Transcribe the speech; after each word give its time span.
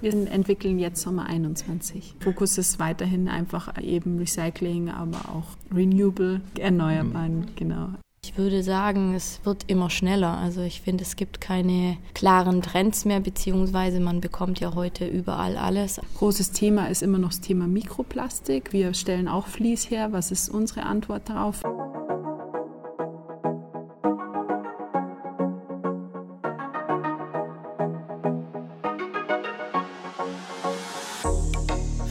Wir 0.00 0.12
entwickeln 0.30 0.78
jetzt 0.78 1.02
Sommer 1.02 1.26
21. 1.26 2.14
Fokus 2.20 2.56
ist 2.56 2.78
weiterhin 2.78 3.28
einfach 3.28 3.82
eben 3.82 4.18
Recycling, 4.18 4.90
aber 4.90 5.18
auch 5.28 5.74
Renewable, 5.74 6.40
Erneuerbaren, 6.56 7.40
mhm. 7.40 7.56
genau. 7.56 7.88
Ich 8.22 8.38
würde 8.38 8.62
sagen, 8.62 9.14
es 9.14 9.40
wird 9.42 9.64
immer 9.66 9.90
schneller. 9.90 10.36
Also 10.36 10.60
ich 10.60 10.82
finde, 10.82 11.02
es 11.02 11.16
gibt 11.16 11.40
keine 11.40 11.96
klaren 12.14 12.62
Trends 12.62 13.06
mehr, 13.06 13.18
beziehungsweise 13.18 13.98
man 13.98 14.20
bekommt 14.20 14.60
ja 14.60 14.76
heute 14.76 15.04
überall 15.04 15.56
alles. 15.56 16.00
Großes 16.16 16.52
Thema 16.52 16.86
ist 16.86 17.02
immer 17.02 17.18
noch 17.18 17.30
das 17.30 17.40
Thema 17.40 17.66
Mikroplastik. 17.66 18.72
Wir 18.72 18.94
stellen 18.94 19.26
auch 19.26 19.48
Vlies 19.48 19.90
her. 19.90 20.12
Was 20.12 20.30
ist 20.30 20.48
unsere 20.48 20.84
Antwort 20.84 21.28
darauf? 21.28 21.62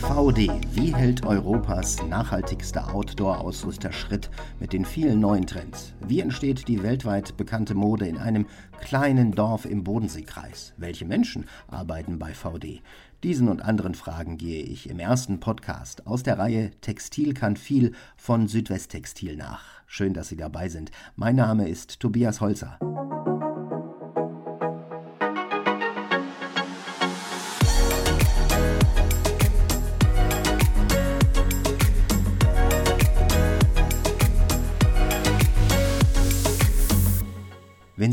VD. 0.07 0.49
Wie 0.71 0.95
hält 0.95 1.25
Europas 1.25 1.97
nachhaltigster 2.07 2.95
Outdoor-Ausrüster 2.95 3.91
Schritt 3.91 4.29
mit 4.57 4.71
den 4.71 4.85
vielen 4.85 5.19
neuen 5.19 5.45
Trends? 5.45 5.93
Wie 5.99 6.21
entsteht 6.21 6.69
die 6.69 6.81
weltweit 6.81 7.35
bekannte 7.35 7.75
Mode 7.75 8.07
in 8.07 8.17
einem 8.17 8.45
kleinen 8.79 9.33
Dorf 9.33 9.65
im 9.65 9.83
Bodenseekreis? 9.83 10.73
Welche 10.77 11.03
Menschen 11.03 11.45
arbeiten 11.67 12.19
bei 12.19 12.33
VD? 12.33 12.81
Diesen 13.21 13.49
und 13.49 13.61
anderen 13.61 13.95
Fragen 13.95 14.37
gehe 14.37 14.63
ich 14.63 14.89
im 14.89 14.99
ersten 14.99 15.41
Podcast 15.41 16.07
aus 16.07 16.23
der 16.23 16.39
Reihe 16.39 16.71
Textil 16.79 17.33
kann 17.33 17.57
viel 17.57 17.91
von 18.15 18.47
Südwesttextil 18.47 19.35
nach. 19.35 19.65
Schön, 19.87 20.13
dass 20.13 20.29
Sie 20.29 20.37
dabei 20.37 20.69
sind. 20.69 20.89
Mein 21.17 21.35
Name 21.35 21.67
ist 21.67 21.99
Tobias 21.99 22.39
Holzer. 22.39 22.79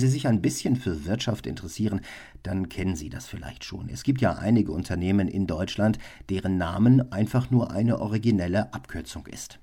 Sie 0.04 0.10
sich 0.10 0.26
ein 0.26 0.42
bisschen 0.42 0.76
für 0.76 1.06
Wirtschaft 1.06 1.46
interessieren, 1.46 2.00
dann 2.42 2.68
kennen 2.68 2.94
Sie 2.94 3.08
das 3.08 3.26
vielleicht 3.26 3.64
schon. 3.64 3.88
Es 3.88 4.02
gibt 4.02 4.20
ja 4.20 4.34
einige 4.34 4.72
Unternehmen 4.72 5.28
in 5.28 5.46
Deutschland, 5.46 5.98
deren 6.28 6.58
Namen 6.58 7.10
einfach 7.10 7.50
nur 7.50 7.70
eine 7.70 8.00
originelle 8.00 8.74
Abkürzung 8.74 9.26
ist. 9.26 9.60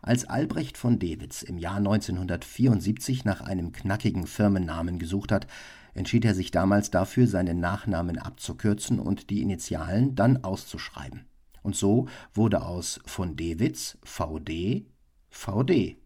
Als 0.00 0.24
Albrecht 0.24 0.78
von 0.78 0.98
Dewitz 0.98 1.42
im 1.42 1.58
Jahr 1.58 1.76
1974 1.76 3.24
nach 3.24 3.42
einem 3.42 3.72
knackigen 3.72 4.26
Firmennamen 4.26 4.98
gesucht 4.98 5.30
hat, 5.30 5.46
entschied 5.92 6.24
er 6.24 6.34
sich 6.34 6.50
damals 6.50 6.90
dafür, 6.90 7.26
seinen 7.26 7.60
Nachnamen 7.60 8.18
abzukürzen 8.18 8.98
und 8.98 9.28
die 9.28 9.42
Initialen 9.42 10.14
dann 10.14 10.42
auszuschreiben. 10.44 11.26
Und 11.62 11.76
so 11.76 12.08
wurde 12.32 12.62
aus 12.62 13.00
von 13.04 13.36
Dewitz 13.36 13.98
VD 14.02 14.86
VD. 15.28 15.98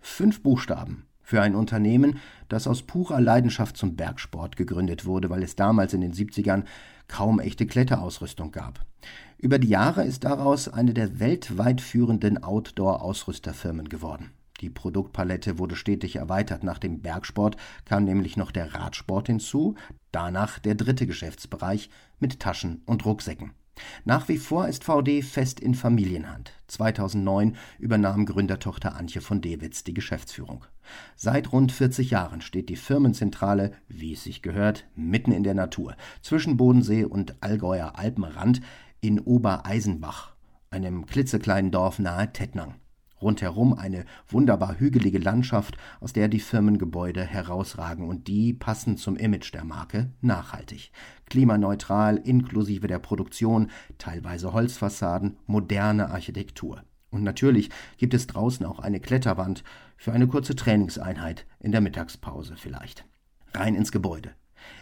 Fünf 0.00 0.42
Buchstaben, 0.42 1.06
für 1.30 1.40
ein 1.40 1.54
Unternehmen, 1.54 2.18
das 2.48 2.66
aus 2.66 2.82
purer 2.82 3.20
Leidenschaft 3.20 3.76
zum 3.76 3.94
Bergsport 3.94 4.56
gegründet 4.56 5.04
wurde, 5.04 5.30
weil 5.30 5.44
es 5.44 5.54
damals 5.54 5.94
in 5.94 6.00
den 6.00 6.12
70ern 6.12 6.64
kaum 7.06 7.38
echte 7.38 7.66
Kletterausrüstung 7.66 8.50
gab. 8.50 8.84
Über 9.38 9.60
die 9.60 9.68
Jahre 9.68 10.02
ist 10.02 10.24
daraus 10.24 10.68
eine 10.68 10.92
der 10.92 11.20
weltweit 11.20 11.80
führenden 11.80 12.42
Outdoor-Ausrüsterfirmen 12.42 13.88
geworden. 13.88 14.32
Die 14.60 14.70
Produktpalette 14.70 15.56
wurde 15.60 15.76
stetig 15.76 16.16
erweitert. 16.16 16.64
Nach 16.64 16.78
dem 16.78 17.00
Bergsport 17.00 17.56
kam 17.84 18.02
nämlich 18.02 18.36
noch 18.36 18.50
der 18.50 18.74
Radsport 18.74 19.28
hinzu, 19.28 19.76
danach 20.10 20.58
der 20.58 20.74
dritte 20.74 21.06
Geschäftsbereich 21.06 21.90
mit 22.18 22.40
Taschen 22.40 22.82
und 22.86 23.04
Rucksäcken. 23.04 23.52
Nach 24.04 24.28
wie 24.28 24.36
vor 24.36 24.68
ist 24.68 24.84
VD 24.84 25.22
fest 25.22 25.60
in 25.60 25.74
Familienhand. 25.74 26.52
2009 26.66 27.56
übernahm 27.78 28.26
Gründertochter 28.26 28.96
Antje 28.96 29.20
von 29.20 29.40
Dewitz 29.40 29.84
die 29.84 29.94
Geschäftsführung. 29.94 30.64
Seit 31.16 31.52
rund 31.52 31.72
40 31.72 32.10
Jahren 32.10 32.40
steht 32.40 32.68
die 32.68 32.76
Firmenzentrale, 32.76 33.72
wie 33.88 34.12
es 34.12 34.24
sich 34.24 34.42
gehört, 34.42 34.86
mitten 34.94 35.32
in 35.32 35.42
der 35.42 35.54
Natur, 35.54 35.96
zwischen 36.22 36.56
Bodensee 36.56 37.04
und 37.04 37.42
Allgäuer 37.42 37.98
Alpenrand 37.98 38.60
in 39.00 39.20
Obereisenbach, 39.20 40.34
einem 40.70 41.06
klitzekleinen 41.06 41.70
Dorf 41.70 41.98
nahe 41.98 42.32
Tettnang. 42.32 42.74
Rundherum 43.20 43.74
eine 43.74 44.06
wunderbar 44.28 44.78
hügelige 44.78 45.18
Landschaft, 45.18 45.76
aus 46.00 46.12
der 46.12 46.28
die 46.28 46.40
Firmengebäude 46.40 47.22
herausragen 47.22 48.08
und 48.08 48.28
die 48.28 48.54
passen 48.54 48.96
zum 48.96 49.16
Image 49.16 49.52
der 49.52 49.64
Marke 49.64 50.10
nachhaltig. 50.22 50.90
Klimaneutral 51.26 52.16
inklusive 52.16 52.86
der 52.86 52.98
Produktion, 52.98 53.70
teilweise 53.98 54.52
Holzfassaden, 54.52 55.36
moderne 55.46 56.10
Architektur. 56.10 56.82
Und 57.10 57.22
natürlich 57.22 57.70
gibt 57.96 58.14
es 58.14 58.26
draußen 58.26 58.64
auch 58.64 58.78
eine 58.78 59.00
Kletterwand 59.00 59.64
für 59.96 60.12
eine 60.12 60.28
kurze 60.28 60.54
Trainingseinheit 60.54 61.46
in 61.58 61.72
der 61.72 61.80
Mittagspause 61.80 62.54
vielleicht. 62.56 63.04
Rein 63.52 63.74
ins 63.74 63.92
Gebäude. 63.92 64.30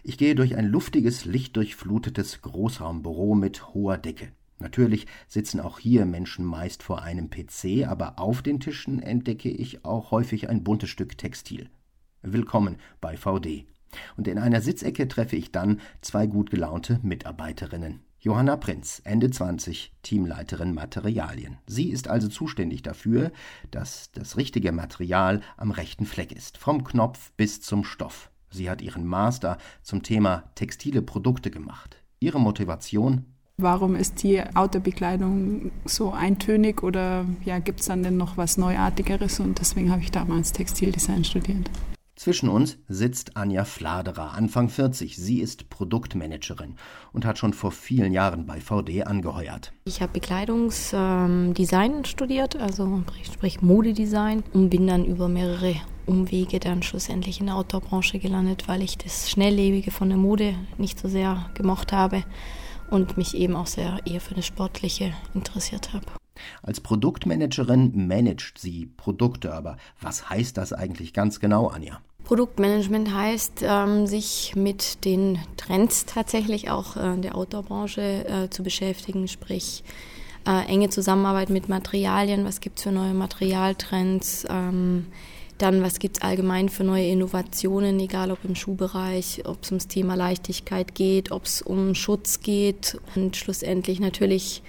Ich 0.02 0.18
gehe 0.18 0.34
durch 0.34 0.56
ein 0.56 0.66
luftiges, 0.66 1.24
lichtdurchflutetes 1.24 2.42
Großraumbüro 2.42 3.34
mit 3.34 3.74
hoher 3.74 3.96
Decke. 3.96 4.32
Natürlich 4.58 5.06
sitzen 5.28 5.60
auch 5.60 5.78
hier 5.78 6.04
Menschen 6.04 6.44
meist 6.44 6.82
vor 6.82 7.02
einem 7.02 7.30
PC, 7.30 7.86
aber 7.86 8.18
auf 8.18 8.42
den 8.42 8.58
Tischen 8.58 9.00
entdecke 9.00 9.50
ich 9.50 9.84
auch 9.84 10.10
häufig 10.10 10.48
ein 10.48 10.64
buntes 10.64 10.90
Stück 10.90 11.16
Textil. 11.16 11.70
Willkommen 12.22 12.76
bei 13.00 13.16
VD. 13.16 13.66
Und 14.16 14.26
in 14.28 14.38
einer 14.38 14.60
Sitzecke 14.60 15.06
treffe 15.06 15.36
ich 15.36 15.52
dann 15.52 15.80
zwei 16.02 16.26
gut 16.26 16.50
gelaunte 16.50 16.98
Mitarbeiterinnen. 17.02 18.00
Johanna 18.28 18.58
Prinz, 18.58 19.00
Ende 19.06 19.30
20, 19.30 19.90
Teamleiterin 20.02 20.74
Materialien. 20.74 21.56
Sie 21.66 21.88
ist 21.88 22.08
also 22.08 22.28
zuständig 22.28 22.82
dafür, 22.82 23.32
dass 23.70 24.12
das 24.12 24.36
richtige 24.36 24.70
Material 24.70 25.40
am 25.56 25.70
rechten 25.70 26.04
Fleck 26.04 26.32
ist, 26.32 26.58
vom 26.58 26.84
Knopf 26.84 27.32
bis 27.38 27.62
zum 27.62 27.84
Stoff. 27.84 28.30
Sie 28.50 28.68
hat 28.68 28.82
ihren 28.82 29.06
Master 29.06 29.56
zum 29.82 30.02
Thema 30.02 30.42
textile 30.56 31.00
Produkte 31.00 31.50
gemacht. 31.50 31.96
Ihre 32.20 32.38
Motivation 32.38 33.24
Warum 33.56 33.96
ist 33.96 34.22
die 34.22 34.42
Outdoor-Bekleidung 34.42 35.70
so 35.86 36.12
eintönig 36.12 36.82
oder 36.82 37.24
ja, 37.46 37.60
gibt 37.60 37.80
es 37.80 37.86
dann 37.86 38.02
denn 38.02 38.18
noch 38.18 38.36
was 38.36 38.58
Neuartigeres? 38.58 39.40
Und 39.40 39.58
deswegen 39.58 39.90
habe 39.90 40.02
ich 40.02 40.10
damals 40.10 40.52
Textildesign 40.52 41.24
studiert. 41.24 41.70
Zwischen 42.18 42.48
uns 42.48 42.78
sitzt 42.88 43.36
Anja 43.36 43.64
Fladerer, 43.64 44.32
Anfang 44.34 44.68
40. 44.68 45.16
Sie 45.16 45.40
ist 45.40 45.70
Produktmanagerin 45.70 46.74
und 47.12 47.24
hat 47.24 47.38
schon 47.38 47.52
vor 47.52 47.70
vielen 47.70 48.12
Jahren 48.12 48.44
bei 48.44 48.60
VD 48.60 49.06
angeheuert. 49.06 49.72
Ich 49.84 50.02
habe 50.02 50.14
Bekleidungsdesign 50.14 51.92
ähm, 51.92 52.04
studiert, 52.04 52.56
also 52.56 53.04
sprich 53.22 53.62
Modedesign 53.62 54.42
und 54.52 54.68
bin 54.68 54.88
dann 54.88 55.04
über 55.04 55.28
mehrere 55.28 55.76
Umwege 56.06 56.58
dann 56.58 56.82
schlussendlich 56.82 57.38
in 57.38 57.46
der 57.46 57.54
Outdoor-Branche 57.54 58.18
gelandet, 58.18 58.66
weil 58.66 58.82
ich 58.82 58.98
das 58.98 59.30
Schnelllebige 59.30 59.92
von 59.92 60.08
der 60.08 60.18
Mode 60.18 60.56
nicht 60.76 60.98
so 60.98 61.06
sehr 61.06 61.48
gemocht 61.54 61.92
habe 61.92 62.24
und 62.90 63.16
mich 63.16 63.36
eben 63.36 63.54
auch 63.54 63.68
sehr 63.68 64.00
eher 64.06 64.20
für 64.20 64.34
das 64.34 64.44
Sportliche 64.44 65.12
interessiert 65.34 65.92
habe. 65.92 66.06
Als 66.62 66.80
Produktmanagerin 66.80 68.08
managt 68.08 68.58
sie 68.58 68.86
Produkte, 68.86 69.54
aber 69.54 69.76
was 70.00 70.28
heißt 70.28 70.56
das 70.56 70.72
eigentlich 70.72 71.12
ganz 71.12 71.38
genau, 71.38 71.68
Anja? 71.68 72.00
Produktmanagement 72.28 73.14
heißt, 73.14 73.62
ähm, 73.62 74.06
sich 74.06 74.52
mit 74.54 75.02
den 75.06 75.38
Trends 75.56 76.04
tatsächlich 76.04 76.70
auch 76.70 76.94
äh, 76.94 77.16
der 77.16 77.34
Outdoor-Branche 77.34 78.02
äh, 78.02 78.50
zu 78.50 78.62
beschäftigen, 78.62 79.28
sprich 79.28 79.82
äh, 80.46 80.66
enge 80.66 80.90
Zusammenarbeit 80.90 81.48
mit 81.48 81.70
Materialien, 81.70 82.44
was 82.44 82.60
gibt 82.60 82.76
es 82.76 82.82
für 82.82 82.92
neue 82.92 83.14
Materialtrends, 83.14 84.46
ähm, 84.50 85.06
dann, 85.56 85.82
was 85.82 86.00
gibt 86.00 86.18
es 86.18 86.22
allgemein 86.22 86.68
für 86.68 86.84
neue 86.84 87.06
Innovationen, 87.06 87.98
egal 87.98 88.30
ob 88.30 88.44
im 88.44 88.54
Schuhbereich, 88.54 89.44
ob 89.46 89.62
es 89.62 89.70
ums 89.70 89.88
Thema 89.88 90.14
Leichtigkeit 90.14 90.94
geht, 90.94 91.32
ob 91.32 91.46
es 91.46 91.62
um 91.62 91.94
Schutz 91.94 92.40
geht. 92.40 93.00
Und 93.16 93.38
schlussendlich 93.38 94.00
natürlich 94.00 94.62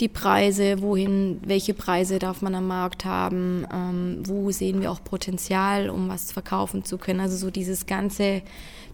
die 0.00 0.08
Preise, 0.08 0.80
wohin, 0.82 1.40
welche 1.44 1.74
Preise 1.74 2.18
darf 2.18 2.42
man 2.42 2.54
am 2.54 2.66
Markt 2.66 3.04
haben, 3.04 3.66
ähm, 3.72 4.22
wo 4.24 4.50
sehen 4.50 4.80
wir 4.80 4.90
auch 4.90 5.02
Potenzial, 5.04 5.90
um 5.90 6.08
was 6.08 6.32
verkaufen 6.32 6.84
zu 6.84 6.98
können. 6.98 7.20
Also 7.20 7.36
so 7.36 7.50
dieses 7.50 7.86
ganze 7.86 8.42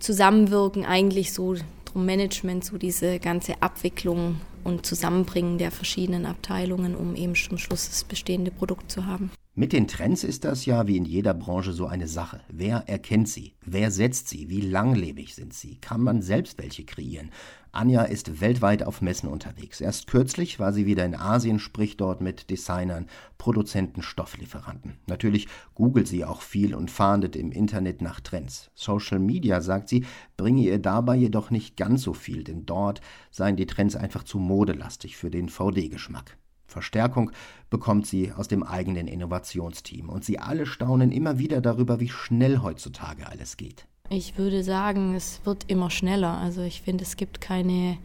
Zusammenwirken 0.00 0.84
eigentlich 0.84 1.32
so 1.32 1.54
drum 1.84 2.04
Management, 2.04 2.64
so 2.64 2.78
diese 2.78 3.18
ganze 3.18 3.62
Abwicklung 3.62 4.40
und 4.64 4.84
Zusammenbringen 4.84 5.58
der 5.58 5.70
verschiedenen 5.70 6.26
Abteilungen, 6.26 6.94
um 6.94 7.14
eben 7.14 7.34
zum 7.34 7.58
Schluss 7.58 7.88
das 7.88 8.04
bestehende 8.04 8.50
Produkt 8.50 8.90
zu 8.90 9.06
haben. 9.06 9.30
Mit 9.58 9.72
den 9.72 9.88
Trends 9.88 10.22
ist 10.22 10.44
das 10.44 10.66
ja 10.66 10.86
wie 10.86 10.96
in 10.96 11.04
jeder 11.04 11.34
Branche 11.34 11.72
so 11.72 11.88
eine 11.88 12.06
Sache. 12.06 12.42
Wer 12.48 12.88
erkennt 12.88 13.28
sie? 13.28 13.54
Wer 13.60 13.90
setzt 13.90 14.28
sie? 14.28 14.48
Wie 14.48 14.60
langlebig 14.60 15.34
sind 15.34 15.52
sie? 15.52 15.78
Kann 15.80 16.00
man 16.00 16.22
selbst 16.22 16.58
welche 16.58 16.84
kreieren? 16.84 17.32
Anja 17.72 18.02
ist 18.02 18.40
weltweit 18.40 18.84
auf 18.84 19.02
Messen 19.02 19.28
unterwegs. 19.28 19.80
Erst 19.80 20.06
kürzlich 20.06 20.60
war 20.60 20.72
sie 20.72 20.86
wieder 20.86 21.04
in 21.04 21.16
Asien, 21.16 21.58
spricht 21.58 22.00
dort 22.00 22.20
mit 22.20 22.50
Designern, 22.50 23.08
Produzenten, 23.36 24.02
Stofflieferanten. 24.02 24.98
Natürlich 25.08 25.48
googelt 25.74 26.06
sie 26.06 26.24
auch 26.24 26.42
viel 26.42 26.72
und 26.72 26.88
fahndet 26.88 27.34
im 27.34 27.50
Internet 27.50 28.00
nach 28.00 28.20
Trends. 28.20 28.70
Social 28.76 29.18
Media, 29.18 29.60
sagt 29.60 29.88
sie, 29.88 30.06
bringe 30.36 30.62
ihr 30.62 30.78
dabei 30.78 31.16
jedoch 31.16 31.50
nicht 31.50 31.76
ganz 31.76 32.02
so 32.02 32.12
viel, 32.12 32.44
denn 32.44 32.64
dort 32.64 33.00
seien 33.32 33.56
die 33.56 33.66
Trends 33.66 33.96
einfach 33.96 34.22
zu 34.22 34.38
modelastig 34.38 35.16
für 35.16 35.32
den 35.32 35.48
VD-Geschmack. 35.48 36.38
Verstärkung 36.68 37.32
bekommt 37.70 38.06
sie 38.06 38.32
aus 38.32 38.46
dem 38.46 38.62
eigenen 38.62 39.08
Innovationsteam. 39.08 40.08
Und 40.08 40.24
sie 40.24 40.38
alle 40.38 40.66
staunen 40.66 41.10
immer 41.10 41.38
wieder 41.38 41.60
darüber, 41.60 41.98
wie 41.98 42.10
schnell 42.10 42.58
heutzutage 42.58 43.26
alles 43.26 43.56
geht. 43.56 43.86
Ich 44.10 44.38
würde 44.38 44.62
sagen, 44.62 45.14
es 45.14 45.40
wird 45.44 45.64
immer 45.68 45.90
schneller. 45.90 46.36
Also 46.38 46.62
ich 46.62 46.82
finde, 46.82 47.04
es 47.04 47.16
gibt 47.16 47.40
keine 47.40 47.98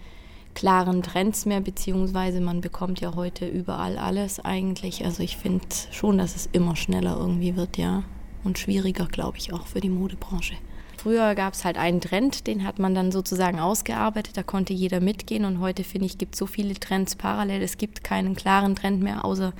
klaren 0.53 1.03
Trends 1.03 1.45
mehr, 1.45 1.61
beziehungsweise 1.61 2.39
man 2.39 2.61
bekommt 2.61 3.01
ja 3.01 3.15
heute 3.15 3.47
überall 3.47 3.97
alles 3.97 4.39
eigentlich. 4.39 5.03
Also 5.05 5.23
ich 5.23 5.37
finde 5.37 5.65
schon, 5.91 6.17
dass 6.17 6.35
es 6.35 6.49
immer 6.51 6.75
schneller 6.75 7.17
irgendwie 7.17 7.55
wird, 7.55 7.77
ja. 7.77 8.03
Und 8.43 8.59
schwieriger, 8.59 9.05
glaube 9.05 9.37
ich, 9.37 9.53
auch 9.53 9.67
für 9.67 9.79
die 9.79 9.89
Modebranche. 9.89 10.55
Früher 11.03 11.35
gab 11.35 11.53
es 11.53 11.65
halt 11.65 11.77
einen 11.77 11.99
Trend, 11.99 12.47
den 12.47 12.63
hat 12.63 12.79
man 12.79 12.95
dann 12.95 13.11
sozusagen 13.11 13.59
ausgearbeitet, 13.59 14.37
da 14.37 14.43
konnte 14.43 14.71
jeder 14.71 15.01
mitgehen 15.01 15.43
und 15.43 15.59
heute 15.59 15.83
finde 15.83 16.05
ich, 16.05 16.17
gibt 16.17 16.35
es 16.35 16.39
so 16.39 16.45
viele 16.45 16.75
Trends 16.75 17.17
parallel. 17.17 17.61
Es 17.61 17.75
gibt 17.75 18.05
keinen 18.05 18.37
klaren 18.37 18.73
Trend 18.73 19.03
mehr, 19.03 19.25
außer 19.25 19.51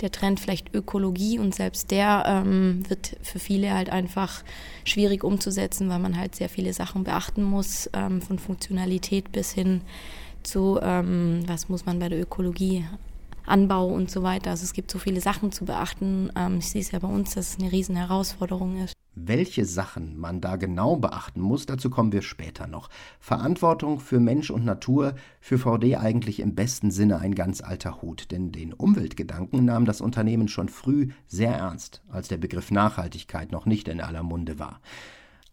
der 0.00 0.10
Trend 0.10 0.40
vielleicht 0.40 0.74
Ökologie 0.74 1.38
und 1.38 1.54
selbst 1.54 1.90
der 1.90 2.24
ähm, 2.26 2.88
wird 2.88 3.18
für 3.20 3.38
viele 3.38 3.74
halt 3.74 3.90
einfach 3.90 4.42
schwierig 4.86 5.22
umzusetzen, 5.22 5.90
weil 5.90 5.98
man 5.98 6.16
halt 6.16 6.34
sehr 6.34 6.48
viele 6.48 6.72
Sachen 6.72 7.04
beachten 7.04 7.42
muss, 7.42 7.90
ähm, 7.92 8.22
von 8.22 8.38
Funktionalität 8.38 9.32
bis 9.32 9.52
hin 9.52 9.82
zu, 10.44 10.80
ähm, 10.80 11.42
was 11.46 11.68
muss 11.68 11.84
man 11.84 11.98
bei 11.98 12.08
der 12.08 12.22
Ökologie 12.22 12.86
Anbau 13.44 13.88
und 13.88 14.10
so 14.10 14.22
weiter. 14.22 14.52
Also 14.52 14.64
es 14.64 14.72
gibt 14.72 14.90
so 14.90 14.98
viele 14.98 15.20
Sachen 15.20 15.52
zu 15.52 15.66
beachten. 15.66 16.32
Ähm, 16.34 16.56
ich 16.56 16.70
sehe 16.70 16.80
es 16.80 16.90
ja 16.90 17.00
bei 17.00 17.08
uns, 17.08 17.34
dass 17.34 17.50
es 17.50 17.58
eine 17.58 17.70
riesen 17.70 17.96
Herausforderung 17.96 18.82
ist. 18.82 18.96
Welche 19.18 19.64
Sachen 19.64 20.18
man 20.18 20.42
da 20.42 20.56
genau 20.56 20.96
beachten 20.96 21.40
muss, 21.40 21.64
dazu 21.64 21.88
kommen 21.88 22.12
wir 22.12 22.20
später 22.20 22.66
noch. 22.66 22.90
Verantwortung 23.18 23.98
für 23.98 24.20
Mensch 24.20 24.50
und 24.50 24.66
Natur, 24.66 25.14
für 25.40 25.56
VD 25.56 25.96
eigentlich 25.96 26.38
im 26.38 26.54
besten 26.54 26.90
Sinne 26.90 27.18
ein 27.18 27.34
ganz 27.34 27.62
alter 27.62 28.02
Hut, 28.02 28.30
denn 28.30 28.52
den 28.52 28.74
Umweltgedanken 28.74 29.64
nahm 29.64 29.86
das 29.86 30.02
Unternehmen 30.02 30.48
schon 30.48 30.68
früh 30.68 31.08
sehr 31.26 31.52
ernst, 31.52 32.02
als 32.10 32.28
der 32.28 32.36
Begriff 32.36 32.70
Nachhaltigkeit 32.70 33.52
noch 33.52 33.64
nicht 33.64 33.88
in 33.88 34.02
aller 34.02 34.22
Munde 34.22 34.58
war. 34.58 34.82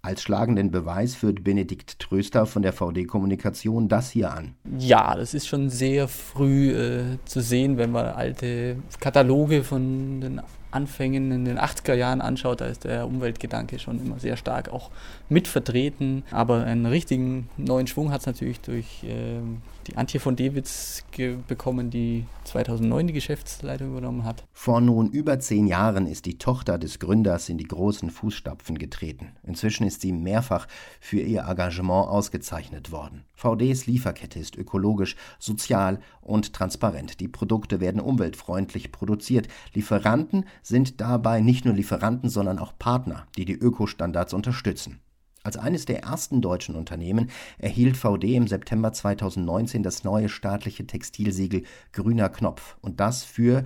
Als 0.02 0.22
schlagenden 0.22 0.70
Beweis 0.70 1.16
führt 1.16 1.46
Benedikt 1.46 2.00
Tröster 2.00 2.46
von 2.46 2.64
der 2.64 2.74
VD 2.74 3.08
Kommunikation 3.08 3.88
das 3.88 4.12
hier 4.12 4.34
an. 4.34 4.56
Ja, 4.78 5.16
das 5.16 5.34
ist 5.34 5.48
schon 5.48 5.70
sehr 5.70 6.10
früh 6.10 6.72
äh, 6.72 7.18
zu 7.24 7.40
sehen, 7.40 7.78
wenn 7.78 7.92
man 7.92 8.08
alte 8.08 8.76
Kataloge 9.00 9.64
von 9.64 10.20
den 10.20 10.42
Anfängen 10.74 11.32
in 11.32 11.46
den 11.46 11.60
80er 11.60 11.94
Jahren 11.94 12.22
anschaut, 12.22 12.62
da 12.62 12.66
ist 12.66 12.84
der 12.84 13.08
Umweltgedanke 13.08 13.80
schon 13.80 14.00
immer 14.00 14.20
sehr 14.20 14.38
stark 14.38 14.70
auch 14.70 14.90
mit 15.30 15.48
vertreten. 15.48 16.24
Aber 16.32 16.64
einen 16.64 16.86
richtigen 16.86 17.50
neuen 17.58 17.88
Schwung 17.88 18.12
hat 18.12 18.22
es 18.22 18.26
natürlich 18.26 18.60
durch 18.62 19.04
äh, 19.04 19.40
die 19.88 19.98
Antje 19.98 20.20
von 20.20 20.36
Dewitz 20.36 21.04
bekommen, 21.48 21.90
die 21.90 22.26
2009 22.46 23.08
die 23.08 23.14
Geschäftsleitung 23.14 23.90
übernommen 23.92 24.24
hat. 24.24 24.44
Vor 24.54 24.82
nun 24.82 25.10
über 25.10 25.40
zehn 25.40 25.68
Jahren 25.68 26.08
ist 26.08 26.26
die 26.26 26.38
Tochter 26.38 26.78
des 26.78 27.00
Gründers 27.00 27.50
in 27.50 27.58
die 27.58 27.68
großen 27.68 28.10
Fußstapfen 28.10 28.78
getreten. 28.78 29.34
Inzwischen 29.44 29.86
ist 29.86 30.02
sie 30.02 30.12
mehrfach 30.12 30.68
für 31.00 31.20
ihr 31.20 31.46
Engagement 31.48 32.08
ausgezeichnet 32.08 32.92
worden. 32.92 33.24
VDs 33.36 33.88
Lieferkette 33.88 34.40
ist 34.40 34.56
ökologisch, 34.56 35.16
sozial 35.40 36.00
und 36.22 36.54
transparent. 36.54 37.20
Die 37.20 37.28
Produkte 37.28 37.82
werden 37.82 38.00
umweltfreundlich 38.00 38.92
produziert. 38.92 39.48
Lieferanten 39.74 40.46
sind 40.64 41.00
dabei 41.02 41.42
nicht 41.42 41.66
nur 41.66 41.76
Lieferanten, 41.76 42.30
sondern 42.30 42.58
auch 42.58 42.74
Partner, 42.80 43.28
die 43.38 43.46
die 43.46 43.54
Ökostandards 43.54 44.34
unterstützen. 44.34 45.00
Als 45.44 45.58
eines 45.58 45.86
der 45.86 46.04
ersten 46.04 46.42
deutschen 46.42 46.76
Unternehmen 46.76 47.30
erhielt 47.58 47.98
VD 47.98 48.36
im 48.36 48.48
September 48.48 48.94
2019 48.94 49.84
das 49.84 50.06
neue 50.06 50.30
staatliche 50.30 50.88
Textilsiegel 50.88 51.64
Grüner 51.92 52.30
Knopf 52.30 52.78
und 52.82 53.02
das 53.02 53.24
für 53.24 53.66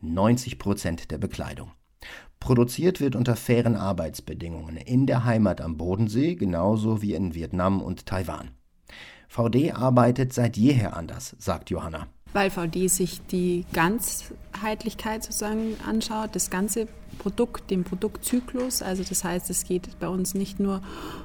90 0.00 0.58
Prozent 0.58 1.10
der 1.10 1.18
Bekleidung. 1.18 1.70
Produziert 2.40 3.00
wird 3.00 3.14
unter 3.14 3.36
fairen 3.36 3.76
Arbeitsbedingungen 3.76 4.76
in 4.76 5.06
der 5.06 5.24
Heimat 5.24 5.60
am 5.60 5.76
Bodensee 5.76 6.34
genauso 6.34 7.02
wie 7.02 7.14
in 7.14 7.34
Vietnam 7.34 7.82
und 7.82 8.06
Taiwan. 8.06 8.52
VD 9.28 9.72
arbeitet 9.72 10.32
seit 10.32 10.56
jeher 10.56 10.96
anders, 10.96 11.36
sagt 11.38 11.68
Johanna. 11.68 12.06
Weil 12.32 12.50
VD 12.50 12.88
sich 12.88 13.20
die 13.26 13.64
Ganzheitlichkeit 13.72 15.24
sozusagen 15.24 15.76
anschaut, 15.86 16.30
das 16.34 16.50
ganze 16.50 16.88
Produkt, 17.18 17.70
den 17.70 17.84
Produktzyklus. 17.84 18.82
Also 18.82 19.02
das 19.02 19.24
heißt, 19.24 19.50
es 19.50 19.64
geht 19.64 19.98
bei 19.98 20.08
uns 20.08 20.34
nicht 20.34 20.60
nur 20.60 20.80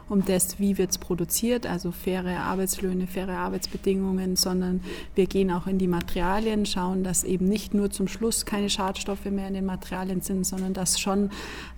um 0.10 0.24
das, 0.26 0.60
wie 0.60 0.78
wird 0.78 0.92
es 0.92 0.98
produziert, 0.98 1.66
also 1.66 1.92
faire 1.92 2.40
Arbeitslöhne, 2.42 3.08
faire 3.08 3.38
Arbeitsbedingungen, 3.38 4.36
sondern 4.36 4.82
wir 5.16 5.28
gehen 5.28 5.52
auch 5.52 5.68
in 5.68 5.78
die 5.78 5.88
Materialien, 5.88 6.66
schauen, 6.66 7.04
dass 7.04 7.24
eben 7.24 7.48
nicht 7.48 7.74
nur 7.74 7.92
zum 7.92 8.08
Schluss 8.08 8.46
keine 8.46 8.70
Schadstoffe 8.70 9.26
mehr 9.26 9.48
in 9.48 9.54
den 9.54 9.66
Materialien 9.66 10.22
sind, 10.22 10.46
sondern 10.46 10.74
dass 10.74 11.00
schon 11.00 11.30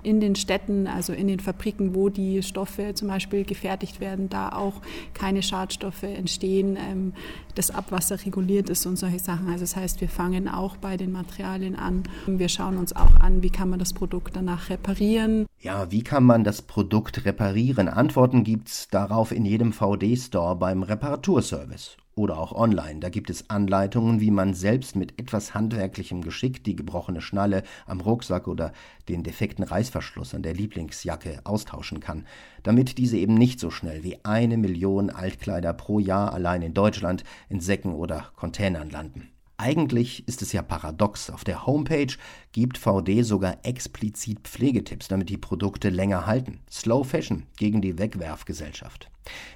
in 0.03 0.19
den 0.19 0.35
Städten, 0.35 0.87
also 0.87 1.13
in 1.13 1.27
den 1.27 1.39
Fabriken, 1.39 1.95
wo 1.95 2.09
die 2.09 2.43
Stoffe 2.43 2.93
zum 2.93 3.07
Beispiel 3.07 3.43
gefertigt 3.43 3.99
werden, 3.99 4.29
da 4.29 4.49
auch 4.49 4.81
keine 5.13 5.41
Schadstoffe 5.41 6.03
entstehen, 6.03 6.77
ähm, 6.77 7.13
das 7.55 7.71
Abwasser 7.71 8.23
reguliert 8.25 8.69
ist 8.69 8.85
und 8.85 8.97
solche 8.97 9.19
Sachen. 9.19 9.47
Also 9.47 9.61
das 9.61 9.75
heißt, 9.75 10.01
wir 10.01 10.09
fangen 10.09 10.47
auch 10.47 10.77
bei 10.77 10.97
den 10.97 11.11
Materialien 11.11 11.75
an. 11.75 12.03
Wir 12.27 12.49
schauen 12.49 12.77
uns 12.77 12.93
auch 12.95 13.15
an, 13.21 13.41
wie 13.41 13.49
kann 13.49 13.69
man 13.69 13.79
das 13.79 13.93
Produkt 13.95 14.35
danach 14.35 14.69
reparieren. 14.69 15.47
Ja, 15.59 15.91
wie 15.91 16.03
kann 16.03 16.23
man 16.23 16.43
das 16.43 16.61
Produkt 16.61 17.25
reparieren? 17.25 17.87
Antworten 17.87 18.43
gibt's 18.43 18.87
darauf 18.89 19.31
in 19.31 19.45
jedem 19.45 19.73
VD-Store 19.73 20.55
beim 20.55 20.83
Reparaturservice 20.83 21.97
oder 22.15 22.37
auch 22.37 22.53
online. 22.53 22.99
Da 22.99 23.09
gibt 23.09 23.29
es 23.29 23.49
Anleitungen, 23.49 24.21
wie 24.21 24.31
man 24.31 24.53
selbst 24.53 24.95
mit 24.95 25.19
etwas 25.19 25.53
handwerklichem 25.53 26.21
Geschick 26.21 26.63
die 26.63 26.75
gebrochene 26.75 27.21
Schnalle 27.21 27.63
am 27.85 27.99
Rucksack 27.99 28.47
oder 28.47 28.71
den 29.09 29.23
defekten 29.23 29.63
Reißverschluss 29.63 30.33
an 30.33 30.43
der 30.43 30.53
Lieblingsjacke 30.53 31.41
austauschen 31.43 31.99
kann, 31.99 32.25
damit 32.63 32.97
diese 32.97 33.17
eben 33.17 33.33
nicht 33.33 33.59
so 33.59 33.69
schnell 33.69 34.03
wie 34.03 34.23
eine 34.23 34.57
Million 34.57 35.09
Altkleider 35.09 35.73
pro 35.73 35.99
Jahr 35.99 36.33
allein 36.33 36.61
in 36.61 36.73
Deutschland 36.73 37.23
in 37.49 37.59
Säcken 37.59 37.93
oder 37.93 38.31
Containern 38.35 38.89
landen. 38.89 39.34
Eigentlich 39.57 40.27
ist 40.27 40.41
es 40.41 40.51
ja 40.51 40.61
paradox. 40.61 41.29
Auf 41.29 41.45
der 41.45 41.65
Homepage 41.65 42.13
gibt 42.51 42.77
VD 42.77 43.23
sogar 43.23 43.57
explizit 43.63 44.39
Pflegetipps, 44.41 45.07
damit 45.07 45.29
die 45.29 45.37
Produkte 45.37 45.89
länger 45.89 46.25
halten. 46.25 46.59
Slow 46.69 47.07
Fashion 47.07 47.43
gegen 47.57 47.81
die 47.81 47.97
Wegwerfgesellschaft. 47.97 49.09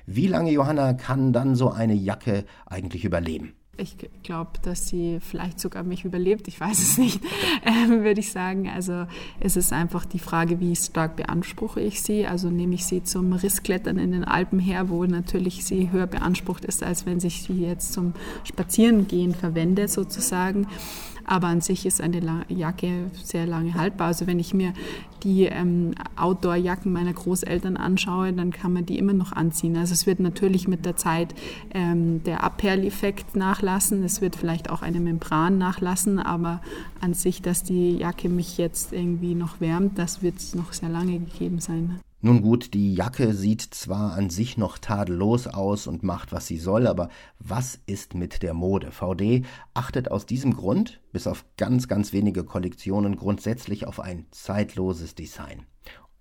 Wie 0.05 0.27
lange, 0.27 0.51
Johanna, 0.51 0.93
kann 0.93 1.33
dann 1.33 1.55
so 1.55 1.69
eine 1.69 1.93
Jacke 1.95 2.45
eigentlich 2.65 3.03
überleben? 3.03 3.53
Ich 3.79 3.95
glaube, 4.23 4.51
dass 4.61 4.87
sie 4.87 5.19
vielleicht 5.21 5.59
sogar 5.59 5.83
mich 5.83 6.05
überlebt, 6.05 6.47
ich 6.47 6.59
weiß 6.59 6.79
es 6.79 6.97
nicht, 6.97 7.21
ähm, 7.65 8.03
würde 8.03 8.19
ich 8.19 8.31
sagen. 8.31 8.69
Also 8.69 9.05
es 9.39 9.55
ist 9.55 9.73
einfach 9.73 10.05
die 10.05 10.19
Frage, 10.19 10.59
wie 10.59 10.75
stark 10.75 11.15
beanspruche 11.15 11.81
ich 11.81 12.01
sie. 12.01 12.25
Also 12.25 12.49
nehme 12.49 12.75
ich 12.75 12.85
sie 12.85 13.03
zum 13.03 13.33
Rissklettern 13.33 13.97
in 13.97 14.11
den 14.11 14.23
Alpen 14.23 14.59
her, 14.59 14.89
wo 14.89 15.05
natürlich 15.05 15.65
sie 15.65 15.91
höher 15.91 16.07
beansprucht 16.07 16.65
ist, 16.65 16.83
als 16.83 17.05
wenn 17.05 17.17
ich 17.19 17.43
sie 17.43 17.61
jetzt 17.61 17.93
zum 17.93 18.13
Spazierengehen 18.43 19.33
verwende 19.33 19.87
sozusagen. 19.87 20.67
Aber 21.29 21.45
an 21.45 21.61
sich 21.61 21.85
ist 21.85 22.01
eine 22.01 22.43
Jacke 22.47 23.11
sehr 23.13 23.45
lange 23.45 23.75
haltbar. 23.75 24.07
Also 24.07 24.25
wenn 24.25 24.39
ich 24.39 24.55
mir 24.55 24.73
die 25.21 25.43
ähm, 25.43 25.93
Outdoor-Jacken 26.15 26.91
meiner 26.91 27.13
Großeltern 27.13 27.77
anschaue, 27.77 28.33
dann 28.33 28.49
kann 28.51 28.73
man 28.73 28.87
die 28.87 28.97
immer 28.97 29.13
noch 29.13 29.31
anziehen. 29.31 29.77
Also 29.77 29.93
es 29.93 30.07
wird 30.07 30.19
natürlich 30.19 30.67
mit 30.67 30.87
der 30.87 30.95
Zeit 30.95 31.35
ähm, 31.71 32.23
der 32.23 32.43
Abperleffekt 32.43 33.35
nachlassen. 33.35 34.03
Es 34.03 34.21
wird 34.21 34.35
vielleicht 34.35 34.71
auch 34.71 34.81
eine 34.81 34.99
Membran 34.99 35.59
nachlassen, 35.59 36.17
aber 36.17 36.61
an 36.99 37.13
sich, 37.13 37.43
dass 37.43 37.61
die 37.61 37.97
Jacke 37.97 38.27
mich 38.27 38.57
jetzt 38.57 38.91
irgendwie 38.91 39.35
noch 39.35 39.61
wärmt, 39.61 39.99
das 39.99 40.23
wird 40.23 40.35
noch 40.55 40.73
sehr 40.73 40.89
lange 40.89 41.19
gegeben 41.19 41.59
sein. 41.59 41.99
Nun 42.21 42.41
gut, 42.41 42.73
die 42.73 42.95
Jacke 42.95 43.33
sieht 43.33 43.61
zwar 43.61 44.11
an 44.11 44.29
sich 44.29 44.57
noch 44.57 44.77
tadellos 44.77 45.47
aus 45.47 45.87
und 45.87 46.03
macht, 46.03 46.33
was 46.33 46.47
sie 46.47 46.57
soll, 46.57 46.85
aber 46.85 47.07
was 47.39 47.79
ist 47.85 48.13
mit 48.13 48.43
der 48.43 48.53
Mode? 48.53 48.91
VD 48.91 49.45
achtet 49.73 50.11
aus 50.11 50.25
diesem 50.25 50.53
Grund, 50.53 50.99
bis 51.13 51.27
auf 51.27 51.45
ganz, 51.55 51.87
ganz 51.87 52.11
wenige 52.11 52.43
Kollektionen, 52.43 53.15
grundsätzlich 53.15 53.87
auf 53.87 54.01
ein 54.01 54.25
zeitloses 54.31 55.15
Design. 55.15 55.65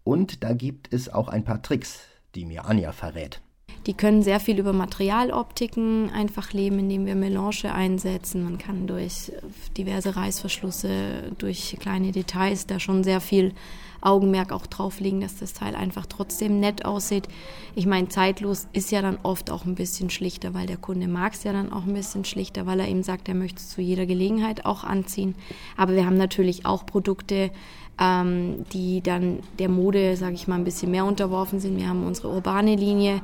Und 0.04 0.44
da 0.44 0.52
gibt 0.52 0.92
es 0.92 1.12
auch 1.12 1.26
ein 1.26 1.42
paar 1.42 1.62
Tricks, 1.62 1.98
die 2.36 2.44
mir 2.44 2.66
Anja 2.66 2.92
verrät. 2.92 3.42
Die 3.86 3.94
können 3.94 4.22
sehr 4.22 4.38
viel 4.38 4.58
über 4.58 4.72
Materialoptiken 4.72 6.10
einfach 6.10 6.52
leben, 6.52 6.78
indem 6.78 7.06
wir 7.06 7.14
Melange 7.16 7.72
einsetzen. 7.72 8.44
Man 8.44 8.58
kann 8.58 8.86
durch 8.86 9.32
diverse 9.76 10.14
Reißverschlüsse, 10.14 11.32
durch 11.38 11.76
kleine 11.80 12.12
Details 12.12 12.66
da 12.66 12.78
schon 12.78 13.02
sehr 13.02 13.20
viel 13.20 13.54
Augenmerk 14.00 14.52
auch 14.52 14.66
drauf 14.66 15.00
legen, 15.00 15.20
dass 15.20 15.38
das 15.38 15.52
Teil 15.52 15.74
einfach 15.74 16.06
trotzdem 16.06 16.60
nett 16.60 16.84
aussieht. 16.84 17.28
Ich 17.74 17.86
meine, 17.86 18.08
zeitlos 18.08 18.68
ist 18.72 18.90
ja 18.90 19.02
dann 19.02 19.18
oft 19.22 19.50
auch 19.50 19.64
ein 19.64 19.74
bisschen 19.74 20.10
schlichter, 20.10 20.54
weil 20.54 20.66
der 20.66 20.76
Kunde 20.76 21.08
mag 21.08 21.34
es 21.34 21.44
ja 21.44 21.52
dann 21.52 21.72
auch 21.72 21.84
ein 21.84 21.94
bisschen 21.94 22.24
schlichter, 22.24 22.66
weil 22.66 22.80
er 22.80 22.88
eben 22.88 23.02
sagt, 23.02 23.28
er 23.28 23.34
möchte 23.34 23.58
es 23.58 23.70
zu 23.70 23.80
jeder 23.80 24.06
Gelegenheit 24.06 24.64
auch 24.64 24.84
anziehen. 24.84 25.34
Aber 25.76 25.94
wir 25.94 26.06
haben 26.06 26.16
natürlich 26.16 26.66
auch 26.66 26.86
Produkte, 26.86 27.50
ähm, 28.00 28.64
die 28.72 29.02
dann 29.02 29.40
der 29.58 29.68
Mode, 29.68 30.16
sage 30.16 30.34
ich 30.34 30.46
mal, 30.46 30.54
ein 30.54 30.64
bisschen 30.64 30.90
mehr 30.90 31.04
unterworfen 31.04 31.60
sind. 31.60 31.76
Wir 31.76 31.88
haben 31.88 32.06
unsere 32.06 32.28
urbane 32.28 32.76
Linie, 32.76 33.20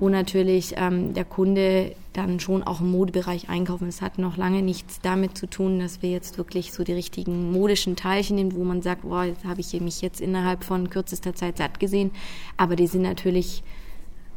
wo 0.00 0.08
natürlich 0.08 0.74
ähm, 0.76 1.14
der 1.14 1.24
Kunde 1.24 1.94
dann 2.16 2.40
schon 2.40 2.62
auch 2.62 2.80
im 2.80 2.90
Modebereich 2.90 3.48
einkaufen. 3.48 3.88
Es 3.88 4.02
hat 4.02 4.18
noch 4.18 4.36
lange 4.36 4.62
nichts 4.62 5.00
damit 5.00 5.36
zu 5.36 5.46
tun, 5.46 5.78
dass 5.78 6.02
wir 6.02 6.10
jetzt 6.10 6.38
wirklich 6.38 6.72
so 6.72 6.84
die 6.84 6.92
richtigen 6.92 7.52
modischen 7.52 7.96
Teilchen 7.96 8.36
nehmen, 8.36 8.54
wo 8.54 8.64
man 8.64 8.82
sagt, 8.82 9.02
boah, 9.02 9.24
jetzt 9.24 9.44
habe 9.44 9.60
ich 9.60 9.78
mich 9.80 10.00
jetzt 10.00 10.20
innerhalb 10.20 10.64
von 10.64 10.90
kürzester 10.90 11.34
Zeit 11.34 11.58
satt 11.58 11.80
gesehen. 11.80 12.10
Aber 12.56 12.76
die 12.76 12.86
sind 12.86 13.02
natürlich 13.02 13.62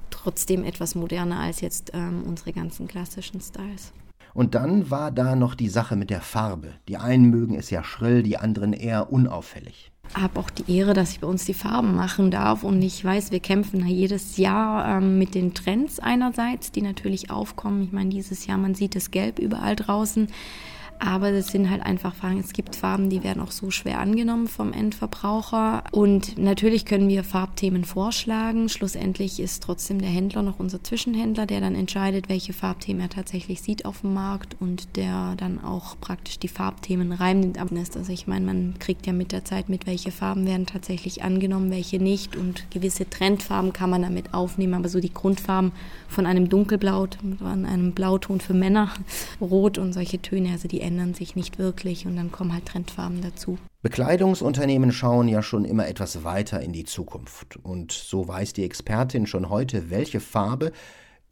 trotzdem 0.09 0.63
etwas 0.63 0.95
moderner 0.95 1.39
als 1.39 1.61
jetzt 1.61 1.91
ähm, 1.93 2.23
unsere 2.25 2.53
ganzen 2.53 2.87
klassischen 2.87 3.41
Styles. 3.41 3.93
Und 4.33 4.55
dann 4.55 4.89
war 4.89 5.11
da 5.11 5.35
noch 5.35 5.55
die 5.55 5.69
Sache 5.69 5.95
mit 5.95 6.09
der 6.09 6.21
Farbe. 6.21 6.73
Die 6.87 6.97
einen 6.97 7.29
mögen 7.29 7.55
es 7.55 7.69
ja 7.69 7.83
schrill, 7.83 8.23
die 8.23 8.37
anderen 8.37 8.73
eher 8.73 9.11
unauffällig. 9.11 9.91
Habe 10.13 10.39
auch 10.39 10.49
die 10.49 10.75
Ehre, 10.75 10.93
dass 10.93 11.11
ich 11.11 11.19
bei 11.19 11.27
uns 11.27 11.45
die 11.45 11.53
Farben 11.53 11.95
machen 11.95 12.31
darf 12.31 12.63
und 12.63 12.81
ich 12.81 13.05
weiß, 13.05 13.31
wir 13.31 13.39
kämpfen 13.39 13.85
jedes 13.85 14.37
Jahr 14.37 14.97
ähm, 14.97 15.19
mit 15.19 15.35
den 15.35 15.53
Trends 15.53 15.99
einerseits, 15.99 16.71
die 16.71 16.81
natürlich 16.81 17.29
aufkommen. 17.29 17.83
Ich 17.83 17.91
meine, 17.91 18.09
dieses 18.09 18.47
Jahr, 18.47 18.57
man 18.57 18.73
sieht 18.73 18.95
das 18.95 19.11
Gelb 19.11 19.37
überall 19.37 19.75
draußen. 19.75 20.27
Aber 20.99 21.31
das 21.31 21.47
sind 21.47 21.69
halt 21.69 21.81
einfach 21.81 22.13
Farben. 22.13 22.39
Es 22.39 22.51
gibt 22.51 22.75
Farben, 22.75 23.09
die 23.09 23.23
werden 23.23 23.41
auch 23.41 23.51
so 23.51 23.71
schwer 23.71 23.99
angenommen 23.99 24.47
vom 24.47 24.73
Endverbraucher. 24.73 25.85
Und 25.91 26.37
natürlich 26.37 26.83
können 26.83 27.07
wir 27.07 27.23
Farbthemen 27.23 27.85
vorschlagen. 27.85 28.67
Schlussendlich 28.67 29.39
ist 29.39 29.63
trotzdem 29.63 30.01
der 30.01 30.09
Händler 30.09 30.41
noch 30.43 30.59
unser 30.59 30.83
Zwischenhändler, 30.83 31.45
der 31.45 31.61
dann 31.61 31.73
entscheidet, 31.73 32.27
welche 32.27 32.51
Farbthemen 32.51 33.01
er 33.01 33.09
tatsächlich 33.09 33.61
sieht 33.61 33.85
auf 33.85 34.01
dem 34.01 34.13
Markt 34.13 34.57
und 34.59 34.97
der 34.97 35.35
dann 35.37 35.63
auch 35.63 35.95
praktisch 36.01 36.37
die 36.37 36.49
Farbthemen 36.49 37.13
reinnimmt. 37.13 37.57
Also 37.57 38.11
ich 38.11 38.27
meine, 38.27 38.45
man 38.45 38.75
kriegt 38.79 39.07
ja 39.07 39.13
mit 39.13 39.31
der 39.31 39.45
Zeit 39.45 39.69
mit, 39.69 39.87
welche 39.87 40.11
Farben 40.11 40.45
werden 40.45 40.65
tatsächlich 40.65 41.23
angenommen, 41.23 41.71
welche 41.71 41.99
nicht. 41.99 42.35
Und 42.35 42.69
gewisse 42.71 43.09
Trendfarben 43.09 43.71
kann 43.71 43.89
man 43.89 44.01
damit 44.01 44.33
aufnehmen. 44.33 44.73
Aber 44.73 44.89
so 44.89 44.99
die 44.99 45.13
Grundfarben 45.13 45.71
von 46.09 46.25
einem 46.25 46.49
Dunkelblau, 46.49 47.07
von 47.37 47.65
einem 47.65 47.93
Blauton 47.93 48.41
für 48.41 48.53
Männer, 48.53 48.91
Rot 49.39 49.77
und 49.77 49.93
solche 49.93 50.21
Töne, 50.21 50.51
also 50.51 50.67
die 50.67 50.88
ändern 50.89 51.13
sich 51.13 51.35
nicht 51.35 51.59
wirklich 51.59 52.07
und 52.07 52.15
dann 52.15 52.31
kommen 52.31 52.51
halt 52.51 52.65
Trendfarben 52.65 53.21
dazu. 53.21 53.59
Bekleidungsunternehmen 53.83 54.91
schauen 54.91 55.27
ja 55.27 55.43
schon 55.43 55.63
immer 55.63 55.87
etwas 55.87 56.23
weiter 56.23 56.61
in 56.61 56.73
die 56.73 56.83
Zukunft. 56.83 57.57
Und 57.57 57.91
so 57.91 58.27
weiß 58.27 58.53
die 58.53 58.63
Expertin 58.63 59.27
schon 59.27 59.49
heute, 59.49 59.91
welche 59.91 60.19
Farbe 60.19 60.71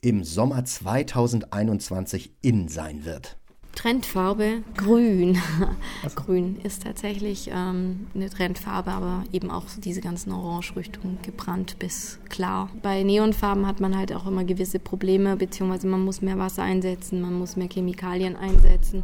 im 0.01 0.23
Sommer 0.23 0.63
2021 0.63 2.31
in 2.43 2.67
sein 2.67 3.03
wird. 3.03 3.35
Trendfarbe 3.73 4.63
grün. 4.75 5.39
grün 6.15 6.59
ist 6.63 6.83
tatsächlich 6.83 7.49
ähm, 7.51 8.07
eine 8.13 8.29
Trendfarbe, 8.29 8.91
aber 8.91 9.23
eben 9.31 9.49
auch 9.49 9.65
diese 9.77 10.01
ganzen 10.01 10.31
Orange-Richtungen 10.31 11.17
gebrannt 11.23 11.77
bis 11.79 12.19
klar. 12.29 12.69
Bei 12.81 13.03
Neonfarben 13.03 13.67
hat 13.67 13.79
man 13.79 13.97
halt 13.97 14.13
auch 14.13 14.25
immer 14.25 14.43
gewisse 14.43 14.79
Probleme, 14.79 15.35
beziehungsweise 15.35 15.87
man 15.87 16.03
muss 16.03 16.21
mehr 16.21 16.37
Wasser 16.37 16.63
einsetzen, 16.63 17.21
man 17.21 17.33
muss 17.33 17.55
mehr 17.55 17.69
Chemikalien 17.69 18.35
einsetzen. 18.35 19.03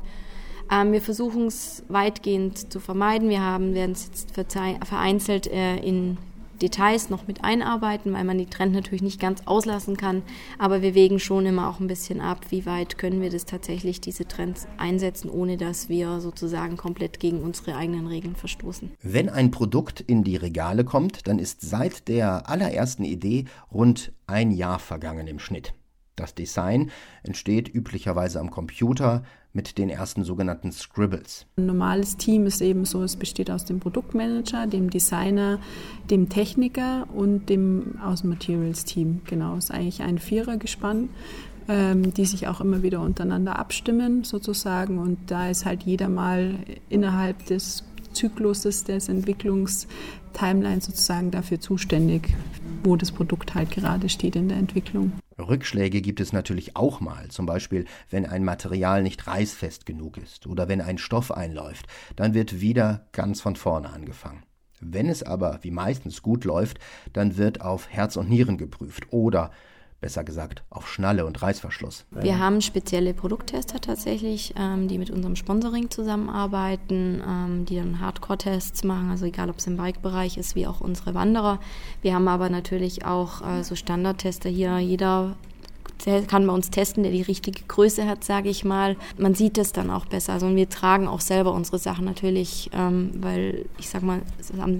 Ähm, 0.71 0.91
wir 0.91 1.01
versuchen 1.01 1.47
es 1.47 1.83
weitgehend 1.87 2.71
zu 2.71 2.79
vermeiden. 2.79 3.29
Wir 3.29 3.41
haben, 3.41 3.73
werden 3.73 3.91
es 3.91 4.05
jetzt 4.05 4.31
vereinzelt 4.31 5.47
äh, 5.47 5.77
in 5.77 6.17
Details 6.61 7.09
noch 7.09 7.27
mit 7.27 7.43
einarbeiten, 7.43 8.13
weil 8.13 8.23
man 8.23 8.37
die 8.37 8.45
Trend 8.45 8.73
natürlich 8.73 9.01
nicht 9.01 9.19
ganz 9.19 9.41
auslassen 9.45 9.97
kann. 9.97 10.23
Aber 10.57 10.81
wir 10.81 10.95
wägen 10.95 11.19
schon 11.19 11.45
immer 11.45 11.69
auch 11.69 11.79
ein 11.79 11.87
bisschen 11.87 12.21
ab, 12.21 12.45
wie 12.49 12.65
weit 12.65 12.97
können 12.97 13.21
wir 13.21 13.29
das 13.29 13.45
tatsächlich, 13.45 14.01
diese 14.01 14.25
Trends 14.25 14.67
einsetzen, 14.77 15.29
ohne 15.29 15.57
dass 15.57 15.89
wir 15.89 16.21
sozusagen 16.21 16.77
komplett 16.77 17.19
gegen 17.19 17.41
unsere 17.41 17.75
eigenen 17.75 18.07
Regeln 18.07 18.35
verstoßen. 18.35 18.91
Wenn 19.01 19.29
ein 19.29 19.51
Produkt 19.51 19.99
in 19.99 20.23
die 20.23 20.37
Regale 20.37 20.85
kommt, 20.85 21.27
dann 21.27 21.37
ist 21.37 21.61
seit 21.61 22.07
der 22.07 22.49
allerersten 22.49 23.03
Idee 23.03 23.45
rund 23.71 24.13
ein 24.25 24.51
Jahr 24.51 24.79
vergangen 24.79 25.27
im 25.27 25.39
Schnitt. 25.39 25.73
Das 26.15 26.35
Design 26.35 26.91
entsteht 27.23 27.73
üblicherweise 27.73 28.39
am 28.39 28.51
Computer 28.51 29.23
mit 29.53 29.77
den 29.77 29.89
ersten 29.89 30.23
sogenannten 30.23 30.71
Scribbles. 30.71 31.45
Ein 31.57 31.67
normales 31.67 32.17
Team 32.17 32.47
ist 32.47 32.61
eben 32.61 32.85
so, 32.85 33.03
es 33.03 33.15
besteht 33.15 33.51
aus 33.51 33.65
dem 33.65 33.79
Produktmanager, 33.79 34.65
dem 34.65 34.89
Designer, 34.89 35.59
dem 36.09 36.27
Techniker 36.27 37.07
und 37.13 37.49
dem 37.49 37.99
Außenmaterials-Team. 38.03 39.21
Genau, 39.25 39.55
es 39.55 39.65
ist 39.65 39.71
eigentlich 39.71 40.01
ein 40.01 40.17
Vierergespann, 40.17 41.09
ähm, 41.67 42.13
die 42.13 42.25
sich 42.25 42.47
auch 42.47 42.61
immer 42.61 42.81
wieder 42.81 43.01
untereinander 43.01 43.59
abstimmen 43.59 44.23
sozusagen. 44.23 44.97
Und 44.97 45.19
da 45.29 45.49
ist 45.49 45.65
halt 45.65 45.83
jeder 45.83 46.09
mal 46.09 46.55
innerhalb 46.89 47.45
des 47.45 47.83
Zykluses 48.13 48.83
des 48.85 49.07
Entwicklungstimelines 49.07 50.85
sozusagen 50.85 51.29
dafür 51.31 51.59
zuständig, 51.59 52.35
wo 52.83 52.95
das 52.95 53.11
Produkt 53.11 53.55
halt 53.55 53.71
gerade 53.71 54.09
steht 54.09 54.35
in 54.35 54.49
der 54.49 54.57
Entwicklung. 54.57 55.13
Rückschläge 55.39 56.01
gibt 56.01 56.19
es 56.19 56.33
natürlich 56.33 56.75
auch 56.75 56.99
mal, 56.99 57.27
zum 57.29 57.45
Beispiel 57.45 57.85
wenn 58.09 58.25
ein 58.25 58.43
Material 58.43 59.03
nicht 59.03 59.25
reißfest 59.25 59.85
genug 59.85 60.17
ist 60.17 60.47
oder 60.47 60.67
wenn 60.67 60.81
ein 60.81 60.97
Stoff 60.97 61.31
einläuft, 61.31 61.87
dann 62.15 62.33
wird 62.33 62.61
wieder 62.61 63.07
ganz 63.11 63.41
von 63.41 63.55
vorne 63.55 63.89
angefangen. 63.89 64.43
Wenn 64.79 65.09
es 65.09 65.23
aber 65.23 65.59
wie 65.61 65.71
meistens 65.71 66.21
gut 66.21 66.45
läuft, 66.45 66.79
dann 67.13 67.37
wird 67.37 67.61
auf 67.61 67.89
Herz 67.89 68.17
und 68.17 68.29
Nieren 68.29 68.57
geprüft 68.57 69.11
oder 69.11 69.51
besser 70.03 70.25
gesagt 70.25 70.63
auf 70.69 70.89
Schnalle 70.89 71.25
und 71.25 71.41
Reißverschluss. 71.41 72.03
Wir 72.11 72.37
haben 72.37 72.59
spezielle 72.59 73.13
Produkttester 73.13 73.79
tatsächlich, 73.79 74.53
ähm, 74.59 74.89
die 74.89 74.97
mit 74.97 75.09
unserem 75.09 75.37
Sponsoring 75.37 75.89
zusammenarbeiten, 75.89 77.23
ähm, 77.25 77.63
die 77.63 77.77
dann 77.77 78.01
Hardcore-Tests 78.01 78.83
machen, 78.83 79.11
also 79.11 79.25
egal 79.25 79.49
ob 79.49 79.59
es 79.59 79.67
im 79.67 79.77
Bike-Bereich 79.77 80.35
ist, 80.35 80.55
wie 80.55 80.67
auch 80.67 80.81
unsere 80.81 81.13
Wanderer. 81.13 81.57
Wir 82.01 82.15
haben 82.15 82.27
aber 82.27 82.49
natürlich 82.49 83.05
auch 83.05 83.41
äh, 83.47 83.63
so 83.63 83.75
Standardtester 83.75 84.49
hier. 84.49 84.77
Jeder 84.79 85.37
kann 86.27 86.45
bei 86.47 86.53
uns 86.53 86.69
testen, 86.69 87.03
der 87.03 87.11
die 87.11 87.21
richtige 87.21 87.63
Größe 87.67 88.07
hat, 88.07 88.23
sage 88.23 88.49
ich 88.49 88.65
mal. 88.65 88.95
Man 89.17 89.35
sieht 89.35 89.57
es 89.57 89.71
dann 89.71 89.89
auch 89.89 90.05
besser. 90.05 90.33
Also 90.33 90.53
wir 90.55 90.69
tragen 90.69 91.07
auch 91.07 91.21
selber 91.21 91.53
unsere 91.53 91.79
Sachen 91.79 92.05
natürlich, 92.05 92.69
ähm, 92.73 93.11
weil 93.19 93.65
ich 93.77 93.89
sage 93.89 94.05
mal, 94.05 94.21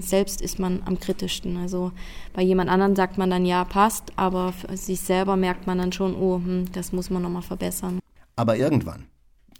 selbst 0.00 0.40
ist 0.42 0.58
man 0.58 0.82
am 0.84 0.98
kritischsten. 0.98 1.56
Also 1.56 1.92
bei 2.32 2.42
jemand 2.42 2.70
anderen 2.70 2.96
sagt 2.96 3.18
man 3.18 3.30
dann 3.30 3.46
ja, 3.46 3.64
passt, 3.64 4.12
aber 4.16 4.52
für 4.52 4.76
sich 4.76 5.00
selber 5.00 5.36
merkt 5.36 5.66
man 5.66 5.78
dann 5.78 5.92
schon, 5.92 6.14
oh, 6.14 6.36
hm, 6.36 6.70
das 6.72 6.92
muss 6.92 7.10
man 7.10 7.22
nochmal 7.22 7.42
verbessern. 7.42 8.00
Aber 8.36 8.56
irgendwann 8.56 9.04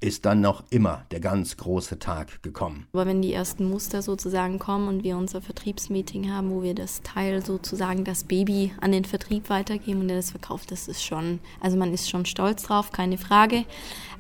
ist 0.01 0.25
dann 0.25 0.41
noch 0.41 0.65
immer 0.71 1.05
der 1.11 1.21
ganz 1.21 1.57
große 1.57 1.99
Tag 1.99 2.43
gekommen. 2.43 2.87
Aber 2.93 3.07
wenn 3.07 3.23
die 3.23 3.33
ersten 3.33 3.69
Muster 3.69 4.03
sozusagen 4.03 4.59
kommen 4.59 4.89
und 4.89 5.05
wir 5.05 5.17
unser 5.17 5.41
Vertriebsmeeting 5.41 6.31
haben, 6.31 6.51
wo 6.51 6.63
wir 6.63 6.75
das 6.75 7.03
Teil 7.03 7.45
sozusagen 7.45 8.05
das 8.05 8.25
Baby 8.25 8.73
an 8.81 8.93
den 8.93 9.05
Vertrieb 9.05 9.51
weitergeben 9.51 10.01
und 10.01 10.09
der 10.09 10.19
das 10.19 10.31
verkauft, 10.31 10.71
das 10.71 10.89
ist 10.89 11.03
schon, 11.03 11.41
also 11.61 11.77
man 11.77 11.93
ist 11.93 12.11
schon 12.11 12.27
stolz 12.27 12.65
drauf, 12.65 12.93
keine 12.93 13.19
Frage. 13.19 13.65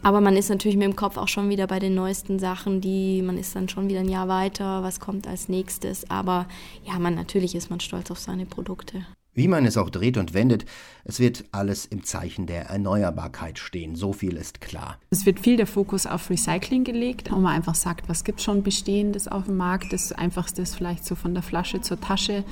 Aber 0.02 0.20
man 0.20 0.36
ist 0.36 0.50
natürlich 0.50 0.76
mit 0.76 0.86
dem 0.86 0.96
Kopf 0.96 1.16
auch 1.16 1.28
schon 1.28 1.48
wieder 1.48 1.66
bei 1.66 1.78
den 1.78 1.94
neuesten 1.94 2.38
Sachen, 2.38 2.80
die, 2.80 3.22
man 3.22 3.38
ist 3.38 3.56
dann 3.56 3.68
schon 3.68 3.88
wieder 3.88 4.00
ein 4.00 4.08
Jahr 4.08 4.28
weiter, 4.28 4.82
was 4.82 5.00
kommt 5.00 5.26
als 5.26 5.48
nächstes. 5.48 6.10
Aber 6.10 6.46
ja, 6.84 6.98
man, 6.98 7.14
natürlich 7.14 7.54
ist 7.54 7.70
man 7.70 7.80
stolz 7.80 8.10
auf 8.10 8.18
seine 8.18 8.46
Produkte. 8.46 9.06
Wie 9.34 9.48
man 9.48 9.66
es 9.66 9.76
auch 9.76 9.90
dreht 9.90 10.16
und 10.16 10.32
wendet, 10.32 10.64
es 11.04 11.18
wird 11.18 11.44
alles 11.50 11.86
im 11.86 12.04
Zeichen 12.04 12.46
der 12.46 12.66
Erneuerbarkeit 12.66 13.58
stehen, 13.58 13.96
so 13.96 14.12
viel 14.12 14.36
ist 14.36 14.60
klar. 14.60 14.98
Es 15.10 15.26
wird 15.26 15.40
viel 15.40 15.56
der 15.56 15.66
Fokus 15.66 16.06
auf 16.06 16.30
Recycling 16.30 16.84
gelegt, 16.84 17.32
wo 17.32 17.36
man 17.36 17.52
einfach 17.52 17.74
sagt, 17.74 18.08
was 18.08 18.22
gibt 18.22 18.40
schon 18.40 18.62
Bestehendes 18.62 19.26
auf 19.26 19.46
dem 19.46 19.56
Markt. 19.56 19.92
Das 19.92 20.12
Einfachste 20.12 20.62
ist 20.62 20.76
vielleicht 20.76 21.04
so 21.04 21.16
von 21.16 21.34
der 21.34 21.42
Flasche 21.42 21.80
zur 21.80 22.00
Tasche. 22.00 22.44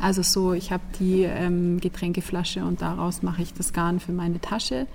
Also 0.00 0.22
so, 0.22 0.54
ich 0.54 0.72
habe 0.72 0.82
die 0.98 1.22
ähm, 1.22 1.80
Getränkeflasche 1.80 2.64
und 2.64 2.80
daraus 2.80 3.22
mache 3.22 3.42
ich 3.42 3.52
das 3.52 3.74
Garn 3.74 4.00
für 4.00 4.12
meine 4.12 4.40
Tasche. 4.40 4.86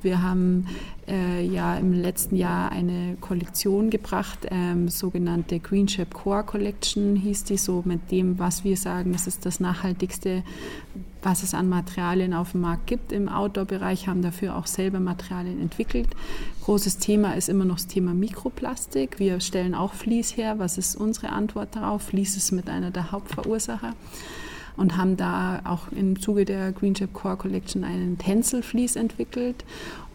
Wir 0.00 0.22
haben 0.22 0.66
äh, 1.08 1.44
ja 1.44 1.76
im 1.76 1.92
letzten 1.92 2.36
Jahr 2.36 2.70
eine 2.70 3.16
Kollektion 3.20 3.90
gebracht, 3.90 4.46
ähm, 4.50 4.88
sogenannte 4.88 5.58
Green 5.58 5.88
Ship 5.88 6.12
Core 6.12 6.44
Collection 6.44 7.16
hieß 7.16 7.44
die, 7.44 7.56
so 7.56 7.82
mit 7.84 8.10
dem, 8.10 8.38
was 8.38 8.64
wir 8.64 8.76
sagen, 8.76 9.12
das 9.12 9.26
ist 9.26 9.46
das 9.46 9.60
nachhaltigste, 9.60 10.42
was 11.22 11.42
es 11.42 11.54
an 11.54 11.68
Materialien 11.68 12.34
auf 12.34 12.52
dem 12.52 12.60
Markt 12.60 12.86
gibt. 12.86 13.12
Im 13.12 13.28
Outdoor-Bereich 13.28 14.06
haben 14.06 14.22
dafür 14.22 14.56
auch 14.56 14.66
selber 14.66 15.00
Materialien 15.00 15.60
entwickelt. 15.60 16.08
Großes 16.64 16.98
Thema 16.98 17.36
ist 17.36 17.48
immer 17.48 17.64
noch 17.64 17.76
das 17.76 17.86
Thema 17.86 18.14
Mikroplastik. 18.14 19.18
Wir 19.18 19.40
stellen 19.40 19.74
auch 19.74 19.94
Vlies 19.94 20.36
her. 20.36 20.58
Was 20.58 20.78
ist 20.78 20.96
unsere 20.96 21.30
Antwort 21.30 21.74
darauf? 21.74 22.02
Vlies 22.02 22.36
ist 22.36 22.52
mit 22.52 22.68
einer 22.68 22.90
der 22.90 23.10
Hauptverursacher. 23.10 23.94
Und 24.78 24.96
haben 24.96 25.16
da 25.16 25.60
auch 25.64 25.92
im 25.92 26.20
Zuge 26.20 26.44
der 26.44 26.72
Green 26.72 26.94
Chip 26.94 27.12
Core 27.12 27.36
Collection 27.36 27.84
einen 27.84 28.16
Tencel-Vlies 28.16 28.96
entwickelt. 28.96 29.64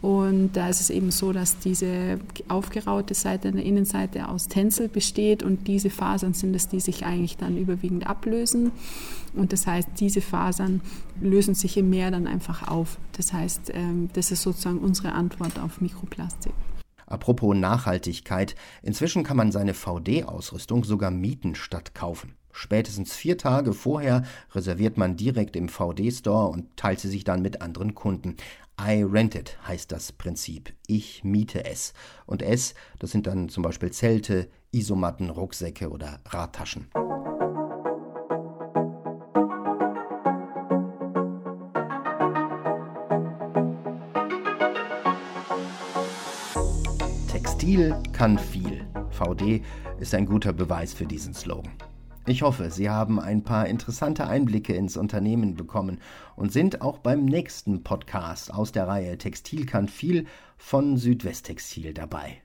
Und 0.02 0.54
da 0.54 0.70
ist 0.70 0.82
es 0.82 0.90
eben 0.90 1.12
so, 1.12 1.32
dass 1.32 1.60
diese 1.60 2.20
aufgeraute 2.48 3.14
Seite 3.14 3.50
an 3.50 3.56
der 3.56 3.66
Innenseite 3.66 4.28
aus 4.28 4.48
Tencel 4.48 4.90
besteht 4.90 5.44
und 5.44 5.68
diese 5.68 5.90
Fasern 5.90 6.34
sind 6.34 6.56
es, 6.56 6.68
die 6.68 6.80
sich 6.80 7.06
eigentlich 7.06 7.38
dann 7.38 7.58
überwiegend 7.58 8.08
ablösen. 8.08 8.72
Und 9.36 9.54
das 9.54 9.68
heißt, 9.68 9.90
diese 10.00 10.22
Fasern 10.22 10.82
lösen 11.22 11.56
sich 11.56 11.78
im 11.78 11.90
Meer 11.90 12.12
dann 12.12 12.28
einfach 12.28 12.68
auf. 12.68 12.98
Das 13.14 13.34
heißt, 13.34 13.72
ähm, 13.74 14.10
das 14.14 14.32
ist 14.32 14.42
sozusagen 14.42 14.80
unsere 14.80 15.14
Antwort 15.14 15.60
auf 15.60 15.82
Mikroplastik. 15.82 16.54
Apropos 17.06 17.56
Nachhaltigkeit, 17.56 18.56
inzwischen 18.82 19.24
kann 19.24 19.38
man 19.38 19.52
seine 19.52 19.74
VD-Ausrüstung 19.74 20.84
sogar 20.84 21.12
mieten 21.12 21.56
statt 21.56 21.94
kaufen. 21.94 22.36
Spätestens 22.54 23.14
vier 23.16 23.38
Tage 23.38 23.74
vorher 23.74 24.24
reserviert 24.52 24.96
man 24.96 25.18
direkt 25.18 25.56
im 25.56 25.68
VD-Store 25.68 26.50
und 26.50 26.78
teilt 26.78 27.00
sie 27.00 27.10
sich 27.10 27.24
dann 27.24 27.42
mit 27.42 27.62
anderen 27.62 27.96
Kunden. 27.96 28.38
I 28.80 29.04
rent 29.04 29.36
it 29.36 29.58
heißt 29.68 29.92
das 29.92 30.12
Prinzip. 30.12 30.72
Ich 30.88 31.24
miete 31.24 31.66
es. 31.66 31.94
Und 32.28 32.44
es, 32.44 32.76
das 33.00 33.12
sind 33.12 33.28
dann 33.28 33.50
zum 33.50 33.64
Beispiel 33.64 33.92
Zelte, 33.92 34.50
Isomatten, 34.72 35.32
Rucksäcke 35.32 35.90
oder 35.90 36.20
Radtaschen. 36.26 36.90
Textil 47.32 47.96
kann 48.12 48.38
viel. 48.38 48.86
VD 49.10 49.64
ist 50.00 50.14
ein 50.14 50.26
guter 50.28 50.54
Beweis 50.54 50.94
für 50.94 51.06
diesen 51.06 51.34
Slogan. 51.34 51.72
Ich 52.26 52.42
hoffe, 52.42 52.72
Sie 52.72 52.90
haben 52.90 53.20
ein 53.20 53.44
paar 53.44 53.68
interessante 53.68 54.28
Einblicke 54.28 54.74
ins 54.74 54.96
Unternehmen 54.96 55.56
bekommen 55.56 56.00
und 56.38 56.54
sind 56.54 56.82
auch 56.82 57.00
beim 57.00 57.26
nächsten 57.26 57.84
Podcast 57.84 58.54
aus 58.54 58.72
der 58.72 58.88
Reihe 58.88 59.18
Textil 59.18 59.66
kann 59.66 59.90
viel 59.90 60.26
von 60.58 60.96
Südwesttextil 60.96 61.94
dabei. 61.94 62.42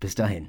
Bis 0.00 0.16
dahin. 0.16 0.48